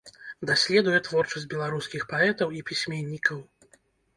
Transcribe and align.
Даследуе 0.49 1.01
творчасць 1.07 1.45
беларускіх 1.53 2.07
паэтаў 2.15 2.57
і 2.61 2.65
пісьменнікаў. 2.71 3.37